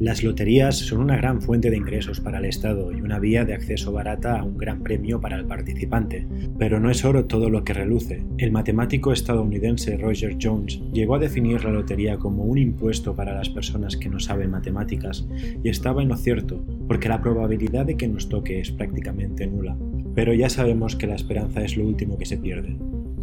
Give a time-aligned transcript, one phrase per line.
[0.00, 3.54] Las loterías son una gran fuente de ingresos para el Estado y una vía de
[3.54, 6.26] acceso barata a un gran premio para el participante,
[6.58, 8.24] pero no es oro todo lo que reluce.
[8.38, 13.48] El matemático estadounidense Roger Jones llegó a definir la lotería como un impuesto para las
[13.48, 15.26] personas que no saben matemáticas,
[15.62, 19.76] y estaba en lo cierto, porque la probabilidad de que nos toque es prácticamente nula.
[20.14, 22.76] Pero ya sabemos que la esperanza es lo último que se pierde.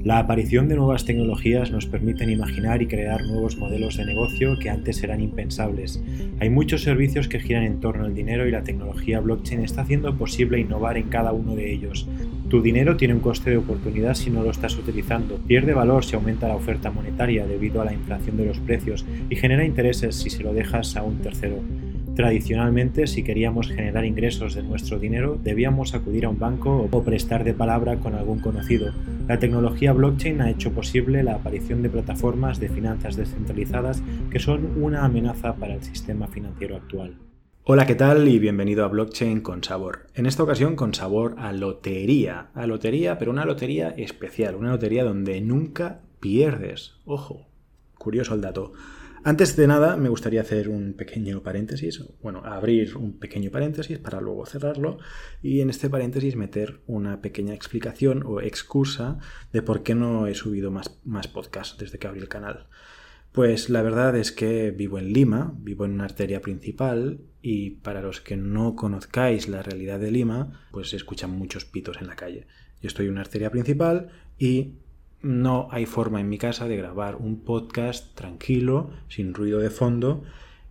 [0.04, 4.72] La aparición de nuevas tecnologías nos permiten imaginar y crear nuevos modelos de negocio que
[4.72, 6.02] antes eran impensables.
[6.40, 10.18] Hay muchos servicios que giran en torno al dinero y la tecnología blockchain está haciendo
[10.18, 12.08] posible innovar en cada uno de ellos.
[12.50, 16.16] Tu dinero tiene un coste de oportunidad si no lo estás utilizando, pierde valor si
[16.16, 20.32] aumenta la oferta monetaria debido a la inflación de los precios y genera intereses si
[20.32, 21.60] se lo dejas a un tercero.
[22.22, 27.44] Tradicionalmente, si queríamos generar ingresos de nuestro dinero, debíamos acudir a un banco o prestar
[27.44, 28.94] de palabra con algún conocido.
[29.28, 34.84] La tecnología blockchain ha hecho posible la aparición de plataformas de finanzas descentralizadas que son
[34.84, 37.16] una amenaza para el sistema financiero actual.
[37.64, 38.28] Hola, ¿qué tal?
[38.28, 40.06] Y bienvenido a Blockchain con sabor.
[40.14, 42.50] En esta ocasión con sabor a lotería.
[42.54, 46.94] A lotería, pero una lotería especial, una lotería donde nunca pierdes.
[47.04, 47.48] Ojo,
[47.98, 48.74] curioso el dato.
[49.24, 54.20] Antes de nada, me gustaría hacer un pequeño paréntesis, bueno, abrir un pequeño paréntesis para
[54.20, 54.98] luego cerrarlo
[55.44, 59.20] y en este paréntesis meter una pequeña explicación o excusa
[59.54, 60.90] de por qué no he subido más,
[61.28, 62.66] podcasts desde que abrí el canal.
[63.32, 68.02] Pues la verdad es que vivo en Lima, vivo en una arteria principal y para
[68.02, 72.16] los que no conozcáis la realidad de Lima, pues se escuchan muchos pitos en la
[72.16, 72.48] calle.
[72.82, 74.80] Yo estoy en una arteria principal y
[75.22, 80.24] no hay forma en mi casa de grabar un podcast tranquilo, sin ruido de fondo.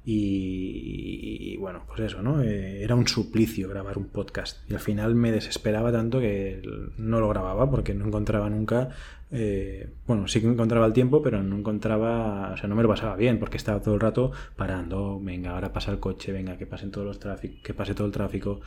[0.04, 2.42] Y, bueno, pues eso, ¿no?
[2.42, 4.68] Eh, era un suplicio grabar un podcast.
[4.68, 6.62] Y al final me desesperaba tanto que
[6.96, 8.88] no lo grababa porque no encontraba nunca.
[9.30, 12.52] Eh, bueno, sí que encontraba el tiempo, pero no encontraba.
[12.52, 15.20] O sea, no me lo pasaba bien porque estaba todo el rato parando.
[15.20, 18.12] Venga, ahora pasa el coche, venga, que pasen todos los tráficos, que pase todo el
[18.12, 18.60] tráfico.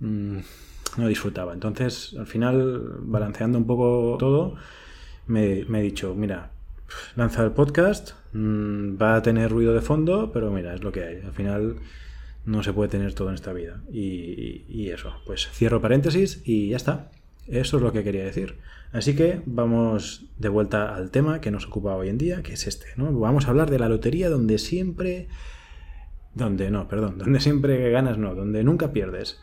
[0.00, 0.38] Mm,
[0.96, 1.52] no disfrutaba.
[1.52, 4.56] Entonces, al final, balanceando un poco todo
[5.26, 6.50] me, he dicho, mira,
[7.16, 11.04] lanza el podcast, mm, va a tener ruido de fondo, pero mira, es lo que
[11.04, 11.20] hay.
[11.24, 11.76] Al final
[12.44, 13.82] no se puede tener todo en esta vida.
[13.90, 17.10] Y, eso, pues cierro paréntesis y ya está.
[17.46, 18.56] Eso es lo que quería decir.
[18.92, 22.66] Así que vamos de vuelta al tema que nos ocupa hoy en día, que es
[22.66, 23.12] este, ¿no?
[23.18, 25.28] Vamos a hablar de la lotería donde siempre...
[26.34, 29.40] Donde no, perdón, donde siempre ganas no, donde nunca pierdes.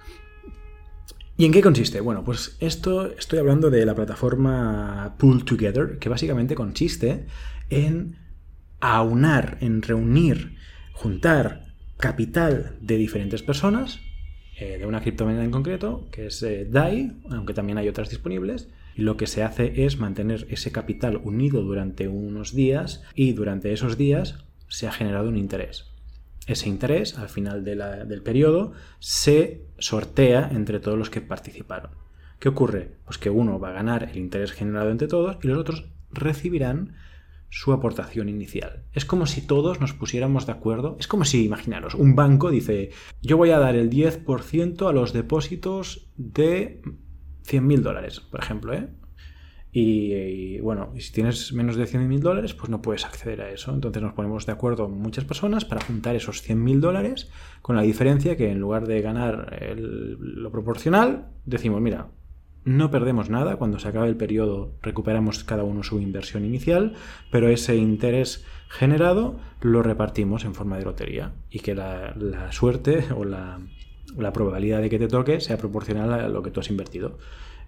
[1.42, 2.02] ¿Y en qué consiste?
[2.02, 7.26] Bueno, pues esto estoy hablando de la plataforma Pull Together, que básicamente consiste
[7.72, 8.18] en
[8.80, 10.56] aunar, en reunir,
[10.94, 14.02] juntar capital de diferentes personas,
[14.60, 18.70] eh, de una criptomoneda en concreto, que es eh, DAI, aunque también hay otras disponibles,
[18.96, 23.74] y lo que se hace es mantener ese capital unido durante unos días y durante
[23.74, 25.91] esos días se ha generado un interés
[26.48, 31.92] ese interés al final del periodo se sortea entre todos los que participaron.
[32.40, 32.98] ¿Qué ocurre?
[33.06, 36.96] Pues que uno va a ganar el interés generado entre todos y los otros recibirán
[37.52, 38.84] su aportación inicial.
[38.94, 40.96] Es como si todos nos pusiéramos de acuerdo.
[41.00, 42.92] Es como si, imaginaros, un banco dice,
[43.22, 46.82] yo voy a dar el 10% a los depósitos de
[47.46, 48.88] 100.000 dólares, por ejemplo, ¿eh?
[49.74, 53.74] Y, bueno, si tienes menos de 100.000 dólares, pues no puedes acceder a eso.
[53.74, 57.30] Entonces nos ponemos de acuerdo muchas personas para juntar esos 100.000 dólares,
[57.62, 62.10] con la diferencia que en lugar de ganar lo proporcional, decimos, mira,
[62.64, 66.94] no perdemos nada, cuando se acabe el periodo recuperamos cada uno su inversión inicial,
[67.32, 72.14] pero ese interés generado lo repartimos en forma de lotería y que la,
[72.52, 73.60] suerte o la,
[74.16, 77.18] la probabilidad de que te toque sea proporcional a lo que tú has invertido.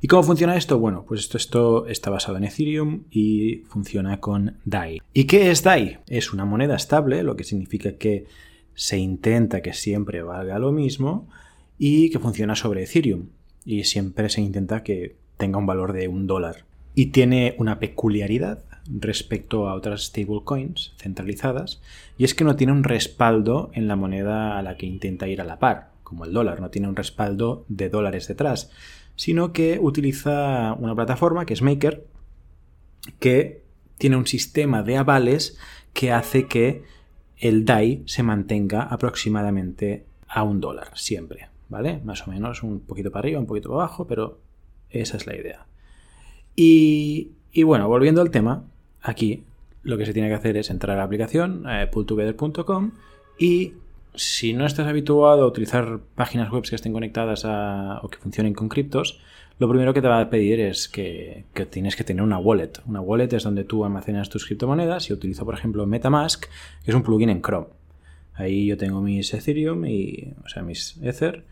[0.04, 0.80] ¿Y cómo funciona esto?
[0.80, 5.02] Bueno, pues esto, esto está basado en Ethereum y funciona con DAI.
[5.14, 6.00] ¿Y qué es DAI?
[6.08, 8.26] Es una moneda estable, lo que significa que
[8.74, 11.30] se intenta que siempre valga lo mismo
[11.78, 13.30] y que funciona sobre Ethereum.
[13.64, 16.66] Y siempre se intenta que tenga un valor de un dólar.
[16.96, 21.82] Y tiene una peculiaridad respecto a otras stablecoins centralizadas,
[22.18, 25.40] y es que no tiene un respaldo en la moneda a la que intenta ir
[25.40, 28.70] a la par, como el dólar, no tiene un respaldo de dólares detrás,
[29.16, 32.06] sino que utiliza una plataforma que es Maker,
[33.20, 33.64] que
[33.98, 35.58] tiene un sistema de avales
[35.94, 36.84] que hace que
[37.38, 42.02] el DAI se mantenga aproximadamente a un dólar siempre, ¿vale?
[42.04, 44.40] Más o menos un poquito para arriba, un poquito para abajo, pero
[44.90, 45.66] esa es la idea.
[46.56, 47.32] Y,
[47.64, 48.64] bueno, volviendo al tema,
[49.02, 49.44] aquí
[49.84, 52.92] lo que se tiene que hacer es entrar a la aplicación eh, pulltogether.com
[53.38, 53.74] y
[54.16, 58.54] si no estás habituado a utilizar páginas web que estén conectadas a, o que funcionen
[58.54, 59.20] con criptos,
[59.60, 62.72] lo primero que te va a pedir es que, tienes que tener una wallet.
[62.86, 65.10] Una wallet es donde tú almacenas tus criptomonedas.
[65.10, 66.46] y utilizo, por ejemplo, Metamask,
[66.84, 67.68] que es un plugin en Chrome.
[68.34, 71.46] Ahí yo tengo mis Ethereum y, o sea, mis Ether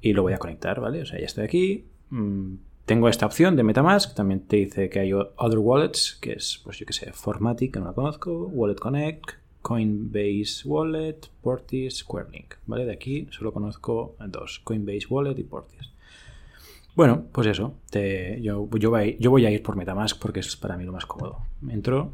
[0.00, 1.02] y lo voy a conectar, ¿vale?
[1.02, 1.84] O sea, ya estoy aquí.
[2.10, 2.54] Mm,
[2.86, 6.78] tengo esta opción de Metamask, también te dice que hay other wallets, que es, pues
[6.78, 9.32] yo que sé, Formatic, que no la conozco, Wallet Connect,
[9.66, 12.84] Coinbase Wallet, Portis, Squarelink, ¿vale?
[12.84, 15.90] De aquí solo conozco dos, Coinbase Wallet y Portis.
[16.94, 17.74] Bueno, pues eso,
[18.40, 21.40] yo, voy, yo voy a ir por Metamask porque es para mí lo más cómodo.
[21.68, 22.12] Entro,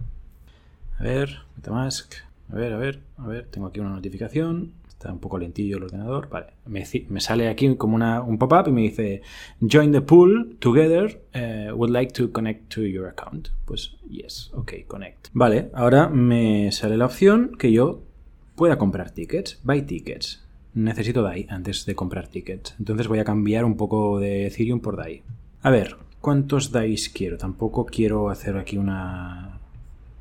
[0.98, 2.14] a ver, Metamask,
[2.50, 4.72] a ver, a ver, a ver, tengo aquí una notificación,
[5.02, 6.28] Está un poco lentillo el ordenador.
[6.28, 6.46] Vale.
[6.66, 9.22] Me, sale aquí como una, un pop-up y me dice
[9.60, 11.20] Join the pool together.
[11.34, 13.48] Uh, would like to connect to your account.
[13.64, 15.26] Pues yes, ok, connect.
[15.32, 18.04] Vale, ahora me sale la opción que yo
[18.54, 19.58] pueda comprar tickets.
[19.64, 20.44] Buy tickets.
[20.72, 22.76] Necesito DAI antes de comprar tickets.
[22.78, 25.24] Entonces voy a cambiar un poco de Ethereum por DAI.
[25.62, 27.38] A ver, ¿cuántos DAIs quiero?
[27.38, 29.58] Tampoco quiero hacer aquí una...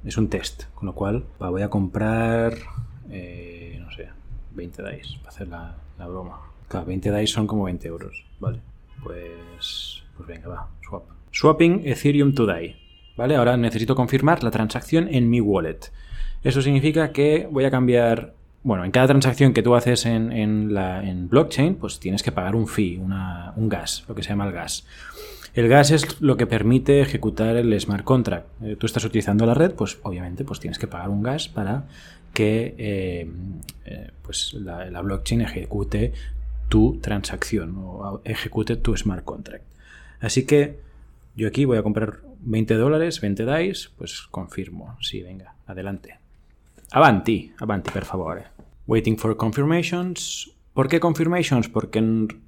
[0.04, 2.56] Es un test, con lo cual voy a comprar...
[3.12, 3.52] Eh,
[4.54, 6.40] 20 DAIs, para hacer la, broma.
[6.68, 8.60] Claro, 20 DAIs son como 20 euros, ¿vale?
[9.04, 11.04] Pues, pues venga, va, swap.
[11.32, 12.76] Swapping Ethereum to DAI,
[13.18, 13.36] ¿vale?
[13.36, 15.92] Ahora necesito confirmar la transacción en mi wallet.
[16.44, 18.34] Eso significa que voy a cambiar
[18.64, 22.56] bueno, en cada transacción que tú haces en, la, en blockchain, pues tienes que pagar
[22.56, 24.86] un fee, un gas, lo que se llama el gas.
[25.54, 28.48] El gas es lo que permite ejecutar el smart contract.
[28.62, 31.86] Eh, tú estás utilizando la red, pues obviamente pues tienes que pagar un gas para
[32.34, 33.30] que eh,
[33.86, 36.14] eh, pues la, blockchain ejecute
[36.70, 39.66] tu transacción o ejecute tu smart contract.
[40.20, 40.80] Así que
[41.36, 44.98] yo aquí voy a comprar 20 dólares, 20 DAIs, pues confirmo.
[45.02, 46.20] Sí, venga, adelante.
[46.92, 48.44] Avanti, avanti, por favor.
[48.88, 50.52] Waiting for confirmations.
[50.74, 51.68] ¿Por qué confirmations?
[51.68, 52.00] Porque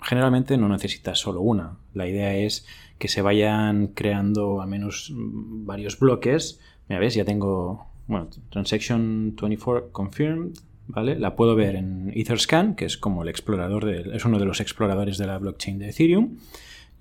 [0.02, 1.78] generalmente no necesitas solo una.
[1.94, 2.66] La idea es
[2.98, 6.60] que se vayan creando al menos varios bloques.
[6.88, 10.54] Mira, ves, ya tengo bueno, Transaction 24 Confirmed,
[10.88, 11.18] ¿vale?
[11.18, 14.60] La puedo ver en Etherscan, que es como el explorador, de, es uno de los
[14.60, 16.38] exploradores de la blockchain de Ethereum.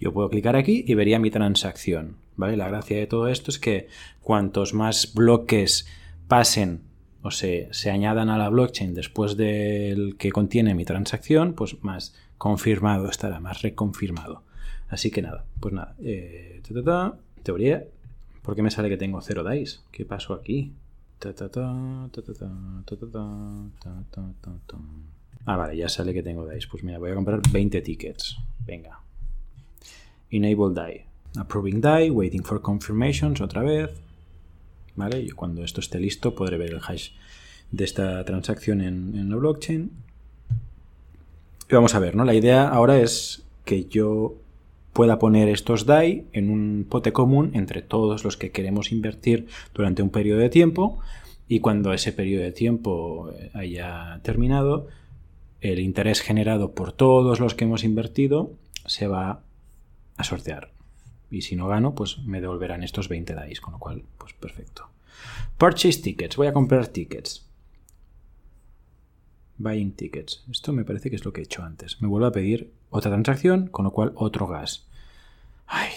[0.00, 2.56] Yo puedo clicar aquí y vería mi transacción, ¿vale?
[2.56, 3.88] La gracia de todo esto es que
[4.20, 5.86] cuantos más bloques
[6.28, 6.82] pasen
[7.22, 12.14] o se, se añadan a la blockchain después del que contiene mi transacción, pues más
[12.36, 14.42] confirmado estará, más reconfirmado.
[14.88, 15.94] Así que nada, pues nada.
[16.02, 16.60] Eh,
[17.42, 17.84] teoría,
[18.42, 19.84] ¿por qué me sale que tengo cero DAIs?
[19.92, 20.72] ¿Qué pasó aquí?
[25.44, 26.68] Ah, vale, ya sale que tengo DICE.
[26.70, 28.36] Pues mira, voy a comprar 20 tickets.
[28.64, 29.00] Venga.
[30.30, 31.04] Enable DAI.
[31.36, 33.90] Approving DAI, waiting for confirmations otra vez.
[34.94, 35.20] ¿Vale?
[35.20, 37.10] Y cuando esto esté listo podré ver el hash
[37.70, 39.90] de esta transacción en, en la blockchain.
[41.70, 42.24] Y vamos a ver, ¿no?
[42.24, 44.41] La idea ahora es que yo
[44.92, 50.02] pueda poner estos DAI en un pote común entre todos los que queremos invertir durante
[50.02, 51.00] un periodo de tiempo
[51.48, 54.88] y cuando ese periodo de tiempo eh, haya terminado,
[55.60, 58.52] el interés generado por todos los que hemos invertido
[58.86, 59.42] se va
[60.16, 60.70] a sortear.
[61.30, 64.88] Y si no gano, pues me devolverán estos 20 DAIs, con lo cual, pues perfecto.
[65.56, 67.46] Purchase tickets, voy a comprar tickets.
[69.62, 70.44] Buying tickets.
[70.50, 72.00] Esto me parece que es lo que he hecho antes.
[72.02, 74.86] Me vuelvo a pedir otra transacción, con lo cual otro gas.
[75.66, 75.90] Ay,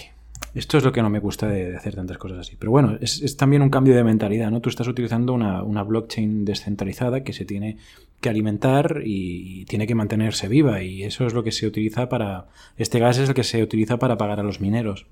[0.56, 2.56] esto es lo que no me gusta de, hacer tantas cosas así.
[2.58, 4.62] Pero bueno, es, también un cambio de mentalidad, ¿no?
[4.62, 7.76] Tú estás utilizando una, blockchain descentralizada que se tiene
[8.22, 10.82] que alimentar y, tiene que mantenerse viva.
[10.82, 12.46] Y eso es lo que se utiliza para...
[12.78, 15.06] Este gas es el que se utiliza para pagar a los mineros,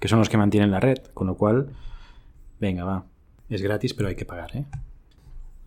[0.00, 0.98] que son los que mantienen la red.
[1.14, 1.68] Con lo cual,
[2.58, 3.04] venga, va.
[3.48, 4.64] Es gratis, pero hay que pagar, ¿eh?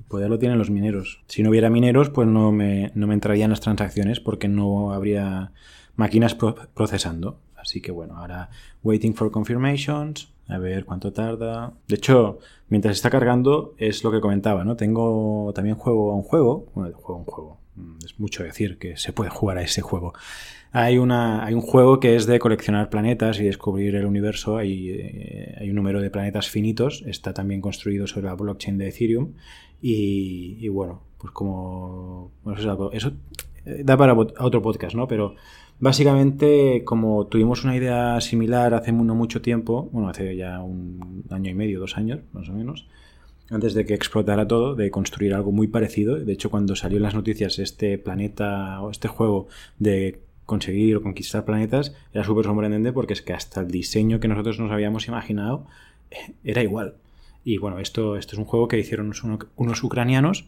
[0.10, 1.22] El poder lo tienen los mineros.
[1.28, 5.52] Si no hubiera mineros, pues no me, no me entrarían las transacciones porque no habría
[5.96, 6.36] máquinas
[6.74, 7.40] procesando.
[7.56, 8.50] Así que bueno, ahora
[8.82, 11.74] waiting for confirmations, a ver cuánto tarda.
[11.88, 12.40] De hecho,
[12.70, 14.76] mientras está cargando es lo que comentaba, ¿no?
[14.76, 17.60] Tengo también juego a un juego, bueno, juego a un juego.
[17.76, 20.14] Mm, es mucho decir que se puede jugar a ese juego.
[20.72, 24.58] Hay, una, hay un juego que es de coleccionar planetas y descubrir el universo.
[24.58, 27.04] Hay, eh, hay un número de planetas finitos.
[27.06, 29.34] Está también construido sobre la blockchain de Ethereum.
[29.82, 32.32] Y, bueno, pues como...
[32.58, 33.12] eso, eso
[33.66, 35.08] eh, da para otro podcast, ¿no?
[35.08, 35.36] Pero
[35.82, 41.52] Básicamente, como tuvimos una idea similar hace no mucho tiempo, bueno, hace ya un año
[41.52, 42.86] y medio, dos años, más o menos,
[43.50, 46.16] antes de que explotara todo, de construir algo muy parecido.
[46.16, 49.48] De hecho, cuando salió en las noticias este planeta o este juego
[49.80, 54.28] de conseguir o conquistar planetas, era súper sorprendente porque es que hasta el diseño que
[54.28, 55.66] nosotros nos habíamos imaginado
[56.12, 56.96] eh, era igual.
[57.44, 59.14] Y bueno, esto, es un juego que hicieron
[59.56, 60.46] unos ucranianos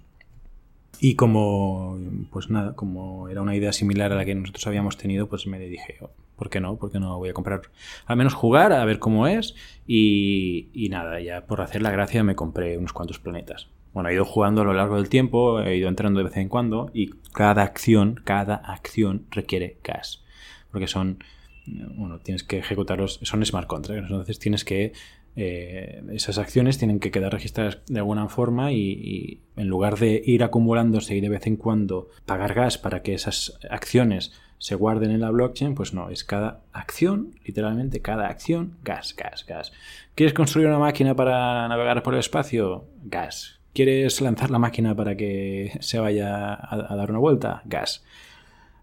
[1.03, 1.98] y como,
[2.29, 5.57] pues nada, como era una idea similar a la que nosotros habíamos tenido, pues me
[5.57, 6.75] dije, oh, ¿por qué no?
[6.75, 7.62] ¿Por qué no voy a comprar?
[8.05, 9.55] Al menos jugar, a ver cómo es.
[9.88, 13.67] Y, y nada, ya por hacer la gracia me compré unos cuantos planetas.
[13.93, 16.50] bueno, he ido jugando a lo largo del tiempo, he ido entrando de vez en
[16.50, 20.24] cuando y cada acción, cada acción requiere gas.
[20.69, 21.24] Porque son,
[21.65, 24.93] bueno, tienes que ejecutarlos, son smart contracts, entonces tienes que,
[25.35, 30.43] eh, esas acciones tienen que quedar registradas de alguna forma y, en lugar de ir
[30.43, 35.21] acumulándose y de vez en cuando pagar gas para que esas acciones se guarden en
[35.21, 39.71] la blockchain, pues no, es cada acción, literalmente cada acción, gas, gas, gas.
[40.13, 42.85] ¿Quieres construir una máquina para navegar por el espacio?
[43.03, 43.59] Gas.
[43.73, 47.61] ¿Quieres lanzar la máquina para que se vaya a, dar una vuelta?
[47.65, 48.03] Gas.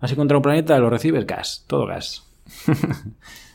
[0.00, 0.78] ¿Has encontrado un planeta?
[0.78, 1.26] ¿Lo recibes?
[1.26, 1.64] Gas.
[1.68, 2.26] Todo gas.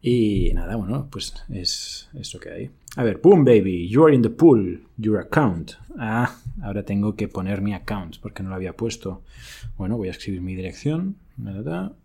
[0.00, 2.70] y nada, bueno, pues es eso que hay.
[2.96, 5.72] A ver, boom baby, you are in the pool, your account.
[5.98, 9.22] Ah, ahora tengo que poner mi account porque no lo había puesto.
[9.76, 11.16] Bueno, voy a escribir mi dirección.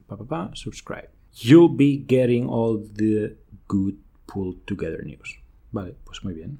[0.07, 1.09] Pa, pa, pa, subscribe.
[1.35, 3.95] You'll be getting all the good
[4.25, 5.39] pool together news.
[5.71, 6.57] Vale, pues muy bien.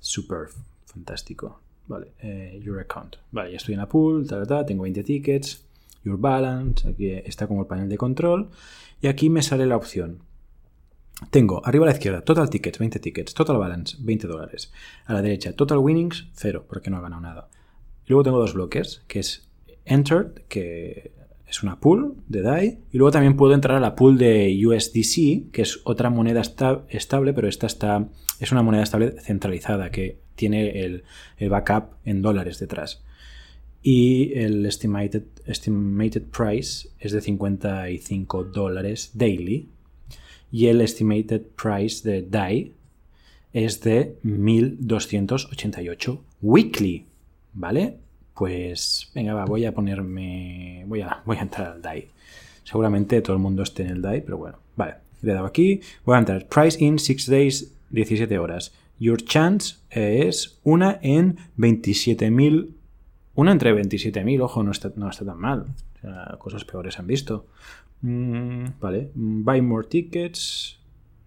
[0.00, 0.50] Superb.
[0.86, 1.60] Fantástico.
[1.86, 3.16] Vale, eh, your account.
[3.32, 4.26] Vale, ya estoy en la pool,
[4.66, 5.64] tengo 20 tickets.
[6.04, 8.50] Your balance, aquí está como el panel de control.
[9.00, 10.18] Y aquí me sale la opción.
[11.30, 14.72] Tengo arriba a la izquierda total tickets, 20 tickets, total balance, 20 dólares.
[15.06, 17.48] A la derecha, total winnings, 0, porque no ha ganado nada.
[18.06, 19.48] luego tengo dos bloques, que es
[19.84, 21.12] entered, que
[21.46, 25.52] es una pool de DAI, y luego también puedo entrar a la pool de USDC,
[25.52, 28.08] que es otra moneda estable, pero esta está,
[28.40, 31.04] es una moneda estable centralizada, que tiene el,
[31.48, 33.04] backup en dólares detrás.
[33.82, 39.68] Y el estimated, estimated price es de 55 dólares daily.
[40.50, 42.72] Y el estimated price de DAI
[43.52, 47.06] es de 1288 weekly.
[47.52, 47.98] ¿Vale?
[48.34, 50.84] Pues venga, va, voy a ponerme.
[50.86, 52.08] Voy a, voy a entrar al DAI.
[52.64, 54.94] Seguramente todo el mundo esté en el DAI, pero bueno, vale.
[55.22, 55.80] Le he dado aquí.
[56.04, 56.46] Voy a entrar.
[56.48, 58.72] Price in 6 days, 17 horas.
[58.98, 62.70] Your chance es una en 27.000.
[63.34, 65.66] Una entre 27.000, ojo, no está, no está tan mal.
[66.38, 67.46] cosas peores han visto.
[68.04, 69.10] Mm, vale.
[69.14, 70.78] Buy more tickets.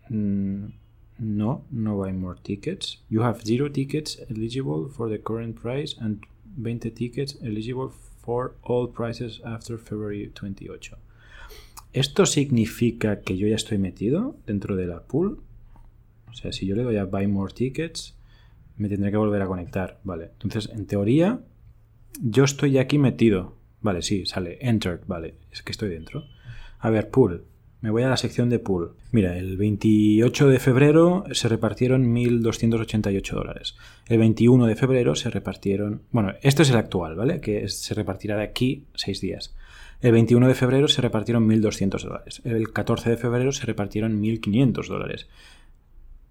[0.09, 0.73] Mm,
[1.17, 3.01] no, no buy more tickets.
[3.09, 6.23] You have zero tickets eligible for the current price and
[6.61, 7.89] 20 tickets eligible
[8.23, 10.97] for all prices after February 28.
[11.93, 15.39] ¿Esto significa que yo ya estoy metido dentro de la pool?
[16.29, 18.15] O sea, si yo le doy a Buy More Tickets,
[18.75, 19.99] me tendré que volver a conectar.
[20.03, 21.41] Vale, entonces en teoría
[22.21, 23.55] yo estoy aquí metido.
[23.81, 26.25] Vale, sí, sale Entered, vale, es que estoy dentro.
[26.79, 27.45] A ver, Pool.
[27.79, 28.95] Me voy a la sección de pool.
[29.11, 33.75] Mira, el 28 de febrero se repartieron 1.288 dólares.
[34.07, 36.01] El 21 de febrero se repartieron...
[36.11, 37.39] Bueno, esto es el actual, ¿vale?
[37.39, 39.55] Que se repartirá de aquí seis días.
[40.01, 42.41] El 21 de febrero se repartieron 1.200 dólares.
[42.43, 45.27] El 14 de febrero se repartieron 1.500 dólares.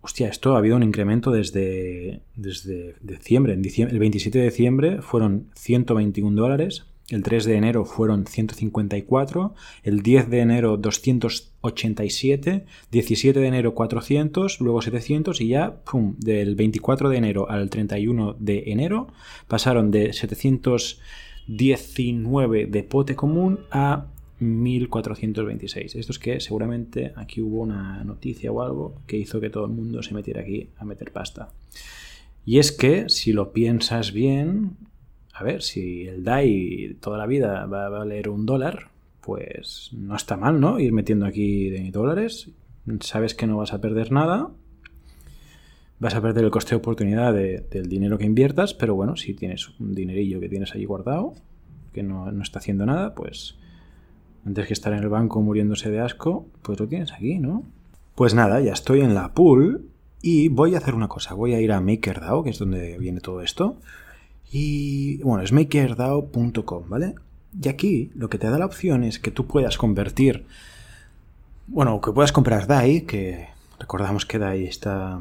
[0.01, 3.57] Hostia, esto ha habido un incremento desde, desde diciembre.
[3.57, 3.95] Diciembre.
[3.95, 6.87] El 27 de diciembre fueron 121 dólares.
[7.09, 14.61] El 3 de enero fueron 154, el 10 de enero 287, 17 de enero 400,
[14.61, 19.07] luego 700 y ya, pum, del 24 de enero al 31 de enero
[19.47, 24.07] pasaron de 719 de pote común a
[24.41, 25.95] 1426.
[25.95, 29.71] Esto es que seguramente aquí hubo una noticia o algo que hizo que todo el
[29.71, 31.51] mundo se metiera aquí a meter pasta.
[32.45, 34.73] Y es que, si lo piensas bien,
[35.39, 38.89] a ver, si el DAI toda la vida va a valer un dólar,
[39.21, 40.81] pues no está mal, ¿no?
[40.81, 42.51] Ir metiendo aquí de dólares.
[43.01, 44.49] Sabes que no vas a perder nada.
[45.99, 49.69] Vas a perder el coste de oportunidad del dinero que inviertas, pero bueno, si tienes
[49.79, 51.35] un dinerillo que tienes allí guardado,
[51.93, 53.57] que no, no está haciendo nada, pues
[54.47, 57.63] antes que estar en el banco muriéndose de asco, pues lo tienes aquí, ¿no?
[58.15, 59.91] Pues nada, ya estoy en la pool
[60.23, 61.35] y voy a hacer una cosa.
[61.35, 63.77] Voy a ir a MakerDAO, que es donde viene todo esto.
[64.51, 67.15] Y bueno, es makerdao.com, ¿vale?
[67.61, 70.45] Y aquí lo que te da la opción es que tú puedas convertir,
[71.67, 73.49] bueno, que puedas comprar DAI, que
[73.79, 75.21] recordamos que DAI está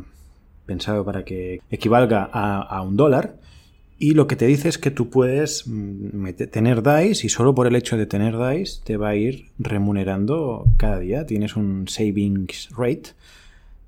[0.65, 3.35] pensado para que equivalga a, un dólar.
[3.97, 7.65] Y lo que te dice es que tú puedes mm, tener DICE y solo por
[7.67, 11.25] el hecho de tener DICE te va a ir remunerando cada día.
[11.25, 13.13] Tienes un savings rate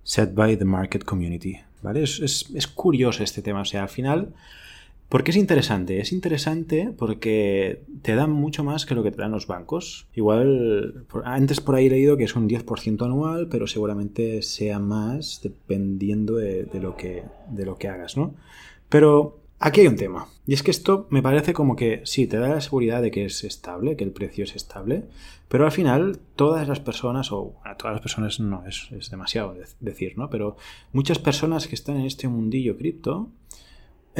[0.04, 1.60] set by the market community.
[1.82, 2.04] ¿vale?
[2.04, 3.62] Es, curioso este tema.
[3.62, 4.34] O sea, al final,
[5.10, 6.00] ¿por qué es interesante?
[6.00, 10.08] Es interesante porque te dan mucho más que lo que te dan los bancos.
[10.14, 15.42] Igual, antes por ahí he leído que es un 10% anual, pero seguramente sea más
[15.44, 18.36] dependiendo de, lo, que, de lo que hagas, ¿no?
[18.90, 20.28] Pero Aquí hay un tema.
[20.46, 23.26] Y es que esto me parece como que sí, te da la seguridad de que
[23.26, 25.06] es estable, que el precio es estable,
[25.48, 30.16] pero al final todas las personas, o bueno, todas las personas no es, demasiado decir,
[30.16, 30.30] ¿no?
[30.30, 30.58] Pero
[30.94, 33.32] muchas personas que están en este mundillo cripto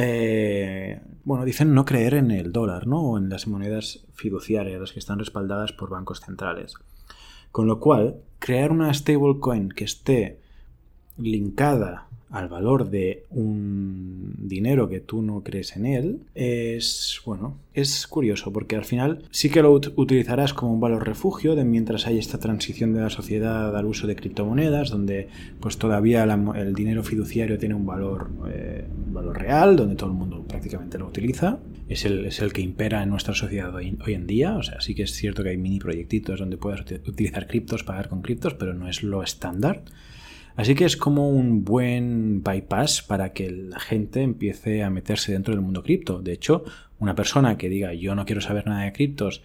[0.00, 3.02] eh, bueno, dicen no creer en el dólar, ¿no?
[3.02, 6.74] O en las monedas fiduciarias, las que están respaldadas por bancos centrales.
[7.50, 10.40] Con lo cual, crear una stablecoin que esté
[11.16, 18.06] linkada al valor de un dinero que tú no crees en él, es, bueno, es
[18.06, 22.18] curioso porque al final sí que lo utilizarás como un valor refugio de mientras hay
[22.18, 25.28] esta transición de la sociedad al uso de criptomonedas, donde
[25.60, 30.44] pues todavía el dinero fiduciario tiene un valor, eh, valor real, donde todo el mundo
[30.46, 31.58] prácticamente lo utiliza.
[31.88, 34.56] Es el, es el que impera en nuestra sociedad hoy, hoy, en día.
[34.56, 38.10] O sea, sí que es cierto que hay mini proyectitos donde puedes utilizar criptos, pagar
[38.10, 39.84] con criptos, pero no es lo estándar.
[40.58, 45.54] Así que es como un buen bypass para que la gente empiece a meterse dentro
[45.54, 46.20] del mundo cripto.
[46.20, 46.64] De hecho,
[46.98, 49.40] una persona que diga yo no quiero saber nada de criptos,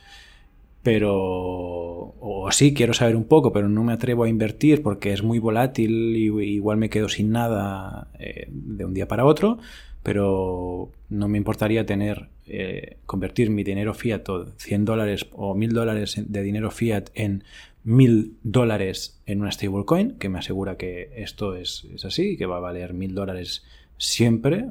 [0.81, 5.21] pero o sí quiero saber un poco, pero no me atrevo a invertir porque es
[5.21, 9.59] muy volátil y igual me quedo sin nada eh, de un día para otro,
[10.01, 15.73] pero no me importaría tener eh, convertir mi dinero fiat o 100 dólares o 1000
[15.73, 17.43] dólares de dinero fiat en
[17.83, 22.61] mil dólares en una stablecoin, que me asegura que esto es, así, que va a
[22.61, 23.63] valer mil dólares
[23.97, 24.69] siempre,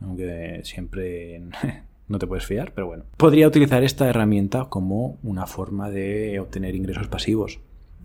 [0.00, 1.42] aunque siempre
[2.08, 3.04] no te puedes fiar, pero bueno.
[3.16, 7.60] Podría utilizar esta herramienta como una forma de obtener ingresos pasivos.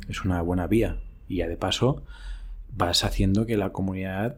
[0.08, 0.98] Es una buena vía.
[1.28, 2.04] Y ya de paso
[2.76, 4.38] vas haciendo que la comunidad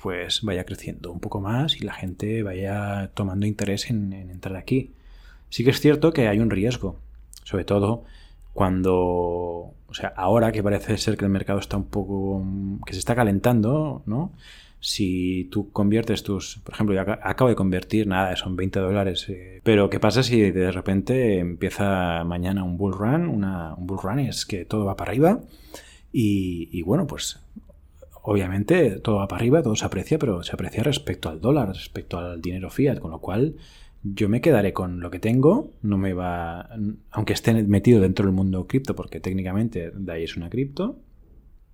[0.00, 4.92] pues vaya creciendo un poco más y la gente vaya tomando interés en entrar aquí.
[5.50, 6.98] Sí que es cierto que hay un riesgo,
[7.42, 8.04] sobre todo
[8.58, 12.44] cuando, o sea, ahora que parece ser que el mercado está un poco,
[12.84, 14.32] que se está calentando, ¿no?
[14.80, 19.60] Si tú conviertes tus, por ejemplo, yo acabo de convertir, nada, son 20 dólares, eh,
[19.62, 23.28] pero ¿qué pasa si de repente empieza mañana un bull run?
[23.28, 25.38] Una, un bull run es que todo va para arriba
[26.12, 27.38] y, y bueno, pues
[28.22, 32.18] obviamente todo va para arriba, todo se aprecia, pero se aprecia respecto al dólar, respecto
[32.18, 33.54] al dinero fiat, con lo cual
[34.02, 36.68] yo me quedaré con lo que tengo, no me va,
[37.10, 40.98] aunque esté metido dentro del mundo cripto, porque técnicamente DAI es una cripto,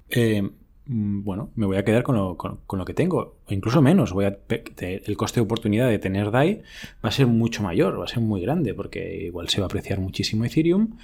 [0.09, 0.43] eh,
[0.87, 4.13] mm, bueno, me voy a quedar con lo, con, lo, que tengo, o incluso menos.
[4.13, 6.63] Voy el coste de oportunidad de tener DAI
[7.05, 9.69] va a ser mucho mayor, va a ser muy grande, porque igual se va a
[9.69, 10.97] apreciar muchísimo Ethereum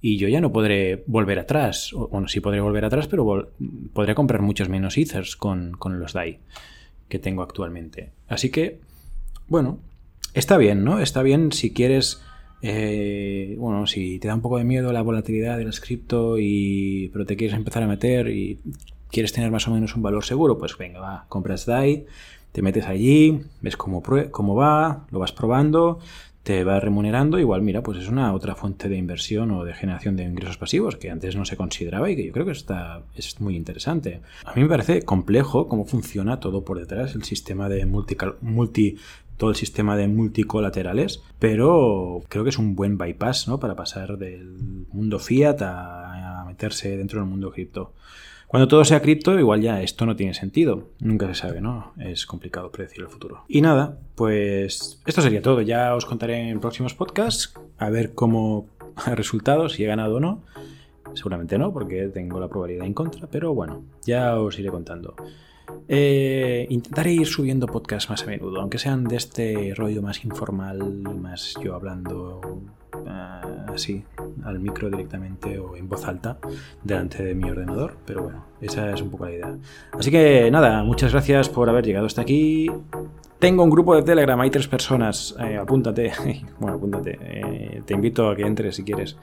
[0.00, 1.92] y yo ya no podré volver atrás.
[2.10, 3.50] Bueno, sí podré volver atrás, pero
[3.92, 6.38] podré comprar muchos menos Ethers con, con los DAI
[7.08, 8.10] que tengo actualmente.
[8.28, 8.80] Así que,
[9.48, 9.78] bueno,
[10.34, 11.00] Está bien, ¿no?
[11.00, 12.22] Está bien si quieres,
[12.62, 17.26] eh, bueno, si te da un poco de miedo la volatilidad del cripto y pero
[17.26, 18.60] te quieres empezar a meter y
[19.10, 22.06] quieres tener más o menos un valor seguro, pues venga, va, compras DAI,
[22.52, 25.98] te metes allí, ves cómo, cómo va, lo vas probando,
[26.42, 30.16] te va remunerando, igual mira, pues es una otra fuente de inversión o de generación
[30.16, 33.40] de ingresos pasivos que antes no se consideraba y que yo creo que está, es
[33.40, 34.22] muy interesante.
[34.44, 38.96] A mí me parece complejo cómo funciona todo por detrás, el sistema de multi, multi
[39.38, 43.58] todo el sistema de multicolaterales, pero creo que es un buen bypass ¿no?
[43.58, 47.92] para pasar del mundo fiat a, meterse dentro del mundo cripto.
[48.46, 50.88] Cuando todo sea cripto, igual ya esto no tiene sentido.
[50.98, 51.92] Nunca se sabe, ¿no?
[51.98, 53.44] Es complicado predecir el futuro.
[53.46, 55.60] Y nada, pues esto sería todo.
[55.60, 60.20] Ya os contaré en próximos podcasts a ver cómo ha resultado, si he ganado o
[60.20, 60.42] no.
[61.14, 65.14] Seguramente no, porque tengo la probabilidad en contra, pero bueno, ya os iré contando.
[65.88, 70.78] Eh, intentaré ir subiendo podcasts más a menudo, aunque sean de este rollo más informal
[71.18, 72.40] más yo hablando
[73.06, 74.04] ah, así
[74.44, 76.38] al micro directamente o en voz alta
[76.82, 77.96] delante de mi ordenador.
[78.06, 79.56] Pero bueno, esa es un poco la idea.
[79.92, 82.70] Así que nada, muchas gracias por haber llegado hasta aquí.
[83.38, 85.34] Tengo un grupo de Telegram, hay tres personas.
[85.38, 86.12] Eh, apúntate.
[86.58, 87.18] bueno, apúntate.
[87.20, 89.16] Eh, te invito a que entres si quieres.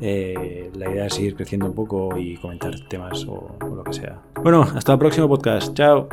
[0.00, 3.94] Eh, la idea es ir creciendo un poco y comentar temas o, o lo que
[3.94, 4.20] sea.
[4.42, 5.74] Bueno, hasta el próximo podcast.
[5.74, 6.08] Chao.